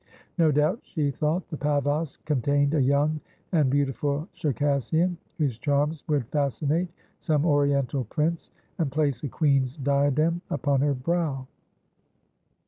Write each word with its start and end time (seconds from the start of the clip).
No 0.39 0.51
doubt, 0.51 0.79
she 0.81 1.11
thought, 1.11 1.47
the 1.49 1.57
pavosk 1.57 2.25
contained 2.25 2.73
a 2.73 2.81
young 2.81 3.21
and 3.51 3.69
beautiful 3.69 4.27
Circassian, 4.33 5.15
whose 5.37 5.59
charms 5.59 6.03
would 6.07 6.25
fascinate 6.29 6.87
some 7.19 7.45
Oriental 7.45 8.05
prince, 8.05 8.49
and 8.79 8.91
place 8.91 9.21
a 9.21 9.29
queen's 9.29 9.77
diadem 9.77 10.41
upon 10.49 10.81
her 10.81 10.95
brow. 10.95 11.45